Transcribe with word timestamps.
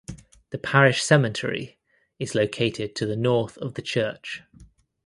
The 0.49 0.57
parish 0.57 1.03
cemetery 1.03 1.77
is 2.17 2.33
located 2.33 2.95
to 2.95 3.05
the 3.05 3.15
north 3.15 3.55
of 3.59 3.75
the 3.75 3.83
church. 3.83 4.41